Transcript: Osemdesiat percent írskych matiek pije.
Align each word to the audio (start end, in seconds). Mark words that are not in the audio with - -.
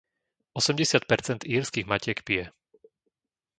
Osemdesiat 0.53 1.05
percent 1.07 1.43
írskych 1.43 1.85
matiek 1.85 2.19
pije. 2.21 2.53